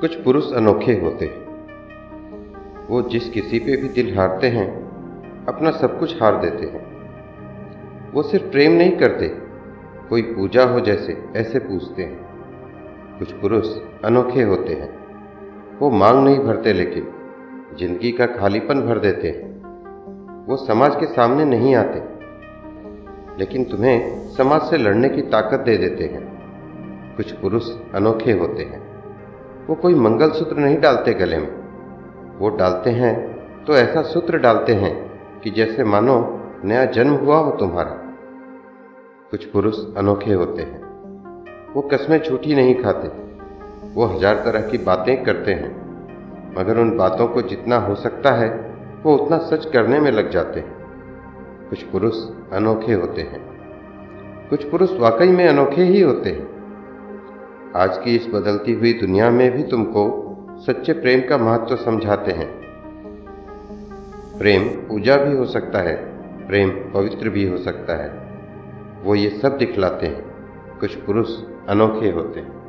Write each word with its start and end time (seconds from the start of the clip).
कुछ 0.00 0.14
पुरुष 0.14 0.52
अनोखे 0.52 0.92
होते 0.92 1.24
हैं। 1.24 2.86
वो 2.88 3.00
जिस 3.02 3.28
किसी 3.30 3.58
पे 3.58 3.76
भी 3.76 3.88
दिल 3.88 4.16
हारते 4.18 4.48
हैं, 4.48 4.66
अपना 5.48 5.70
सब 5.70 5.98
कुछ 5.98 6.22
हार 6.22 6.36
देते 6.36 6.66
हैं। 6.66 6.82
वो 8.12 8.22
सिर्फ़ 8.22 8.46
प्रेम 8.46 8.72
नहीं 8.72 8.96
करते, 8.96 9.28
कोई 10.08 10.22
पूजा 10.22 10.64
हो 10.64 10.80
जैसे 10.80 11.16
ऐसे 11.36 11.58
पूछते 11.58 12.02
हैं। 12.02 13.18
कुछ 13.18 13.32
पुरुष 13.32 13.68
अनोखे 14.04 14.42
होते 14.42 14.74
हैं, 14.74 14.90
वो 15.78 15.90
मांग 15.90 16.24
नहीं 16.24 16.38
भरते 16.38 16.72
लेकिन 16.72 17.12
ज़िंदगी 17.78 18.12
का 18.12 18.26
खालीपन 18.26 18.80
भर 18.80 18.98
देते 18.98 19.28
हैं। 19.28 20.46
वो 20.46 20.56
समाज 20.56 20.96
के 20.96 21.06
सामने 21.06 21.44
नहीं 21.44 21.74
आते, 21.74 22.02
लेकिन 23.38 23.64
तुम्हें 23.64 24.28
समाज 24.28 24.62
से 24.62 24.78
लड़ने 24.78 25.08
की 25.08 25.22
ताकत 25.22 25.60
दे 25.60 25.76
देते 25.76 26.04
हैं। 26.04 26.26
कुछ 27.16 27.32
पुरुष 27.32 27.70
अनोखे 27.94 28.32
होते 28.32 28.62
हैं। 28.62 28.87
वो 29.68 29.74
कोई 29.74 29.94
मंगलसूत्र 29.94 30.56
नहीं 30.56 30.80
डालते 30.80 31.12
गले 31.14 31.38
में। 31.38 32.38
वो 32.38 32.48
डालते 32.48 32.90
हैं 32.90 33.14
तो 33.64 33.72
ऐसा 33.72 34.02
सूत्र 34.02 34.38
डालते 34.38 34.74
हैं 34.74 34.94
कि 35.40 35.50
जैसे 35.50 35.84
मानो 35.84 36.40
नया 36.64 36.84
जन्म 36.84 37.14
हुआ 37.14 37.38
हो 37.38 37.50
तुम्हारा। 37.50 37.90
कुछ 39.30 39.44
पुरुष 39.44 39.76
अनोखे 39.96 40.32
होते 40.32 40.62
हैं। 40.62 40.80
वो 41.74 41.82
कस्में 41.82 42.22
झूठी 42.22 42.54
नहीं 42.54 42.74
खाते। 42.74 43.08
वो 43.94 44.06
हज़ार 44.06 44.34
तरह 44.34 44.60
की 44.60 44.78
बातें 44.78 45.24
करते 45.24 45.52
हैं। 45.52 45.70
मगर 46.58 46.78
उन 46.78 46.96
बातों 46.96 47.28
को 47.28 47.42
जितना 47.42 47.76
हो 47.76 47.94
सकता 47.94 48.30
है, 48.32 48.48
वो 49.02 49.16
उतना 49.16 49.38
सच 49.38 49.70
करने 49.72 50.00
में 50.00 50.10
लग 50.10 50.30
जाते 50.30 50.60
हैं। 50.60 50.76
कुछ 51.70 51.82
पुरुष 51.82 52.14
अनोखे 52.52 52.92
होते 52.92 53.22
हैं। 53.22 53.40
कुछ 54.50 54.64
पुरुष 54.64 54.92
वाकई 54.98 55.28
में 55.28 55.48
अनोखे 55.48 55.82
ही 55.82 56.00
होते 56.00 56.30
हैं। 56.30 56.57
आज 57.78 57.98
की 57.98 58.16
इस 58.16 58.26
बदलती 58.26 58.72
हुई 58.72 58.92
दुनिया 58.92 59.30
में 59.30 59.50
भी 59.52 59.62
तुमको 59.62 60.02
सच्चे 60.66 60.92
प्रेम 60.92 61.20
का 61.20 61.38
महत्व 61.38 61.76
समझाते 61.76 62.32
हैं। 62.32 62.60
प्रेम 64.38 64.68
पूजा 64.68 65.16
भी 65.16 65.36
हो 65.36 65.44
सकता 65.44 65.78
है, 65.78 65.94
प्रेम 66.46 66.70
पवित्र 66.70 67.28
भी 67.28 67.48
हो 67.48 67.58
सकता 67.58 67.96
है। 67.96 68.08
वो 69.02 69.14
ये 69.14 69.30
सब 69.30 69.58
दिखलाते 69.58 70.06
हैं, 70.06 70.24
कुछ 70.80 70.94
पुरुष 70.94 71.30
अनोखे 71.68 72.10
होते 72.10 72.40
हैं। 72.40 72.67